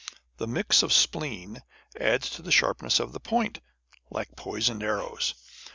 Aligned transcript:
The 0.37 0.47
mixture 0.47 0.87
of 0.87 0.93
spleen 0.93 1.61
adds 1.99 2.31
to 2.31 2.41
the 2.41 2.51
sharpness 2.51 2.99
of 2.99 3.11
the 3.11 3.19
point, 3.19 3.59
like 4.09 4.35
poisoned 4.35 4.81
arrows. 4.81 5.35